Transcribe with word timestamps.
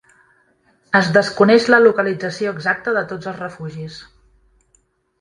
Es 0.99 1.11
desconeix 1.17 1.69
la 1.75 1.81
localització 1.85 2.57
exacta 2.57 2.97
de 2.99 3.07
tots 3.15 3.33
els 3.35 3.41
refugis. 3.47 4.03